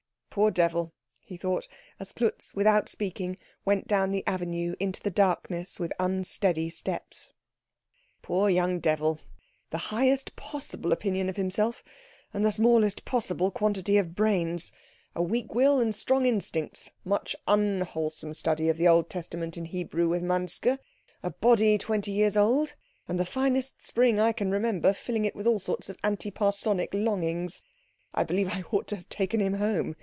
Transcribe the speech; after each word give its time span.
"Poor 0.33 0.49
devil," 0.49 0.93
he 1.25 1.35
thought, 1.35 1.67
as 1.99 2.13
Klutz 2.13 2.55
without 2.55 2.87
speaking 2.87 3.37
went 3.65 3.85
down 3.85 4.11
the 4.11 4.23
avenue 4.25 4.75
into 4.79 5.01
the 5.01 5.11
darkness 5.11 5.77
with 5.77 5.91
unsteady 5.99 6.69
steps, 6.69 7.33
"poor 8.21 8.49
young 8.49 8.79
devil 8.79 9.19
the 9.71 9.77
highest 9.91 10.33
possible 10.37 10.93
opinion 10.93 11.27
of 11.27 11.35
himself, 11.35 11.83
and 12.33 12.45
the 12.45 12.51
smallest 12.53 13.03
possible 13.03 13.51
quantity 13.51 13.97
of 13.97 14.15
brains; 14.15 14.71
a 15.17 15.21
weak 15.21 15.53
will 15.53 15.81
and 15.81 15.93
strong 15.93 16.25
instincts; 16.25 16.89
much 17.03 17.35
unwholesome 17.45 18.33
study 18.33 18.69
of 18.69 18.77
the 18.77 18.87
Old 18.87 19.09
Testament 19.09 19.57
in 19.57 19.65
Hebrew 19.65 20.07
with 20.07 20.23
Manske; 20.23 20.79
a 21.23 21.29
body 21.29 21.77
twenty 21.77 22.11
years 22.11 22.37
old, 22.37 22.73
and 23.05 23.19
the 23.19 23.25
finest 23.25 23.85
spring 23.85 24.17
I 24.17 24.31
can 24.31 24.49
remember 24.49 24.93
filling 24.93 25.25
it 25.25 25.35
with 25.35 25.45
all 25.45 25.59
sorts 25.59 25.89
of 25.89 25.97
anti 26.05 26.31
parsonic 26.31 26.93
longings. 26.93 27.63
I 28.13 28.23
believe 28.23 28.47
I 28.47 28.61
ought 28.71 28.87
to 28.87 28.95
have 28.95 29.09
taken 29.09 29.41
him 29.41 29.55
home. 29.55 29.97